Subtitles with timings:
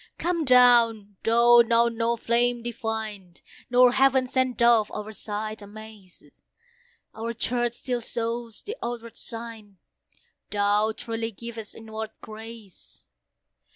[0.17, 1.17] Come down!
[1.21, 3.35] though now no flame divine,
[3.69, 6.41] Nor heaven sent Dove, our sight amaze;
[7.13, 9.77] Our Church still shows the outward sign,
[10.49, 13.03] Thou truly givest inward grace.